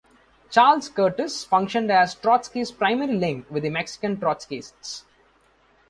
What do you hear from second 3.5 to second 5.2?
with the Mexican Trotskyists.